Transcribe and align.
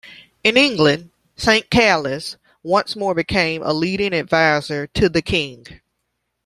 In 0.43 0.57
England, 0.57 1.11
St-Calais 1.37 2.35
once 2.63 2.95
more 2.95 3.13
became 3.13 3.61
a 3.61 3.71
leading 3.71 4.13
advisor 4.13 4.87
to 4.87 5.09
the 5.09 5.21
king. 5.21 5.67